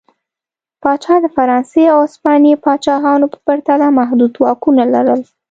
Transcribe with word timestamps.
پاچا 0.81 1.15
د 1.21 1.25
فرانسې 1.35 1.83
او 1.93 1.97
هسپانیې 2.05 2.61
پاچاهانو 2.65 3.25
په 3.33 3.37
پرتله 3.47 3.87
محدود 3.99 4.33
واکونه 4.43 4.83
لرل. 4.93 5.21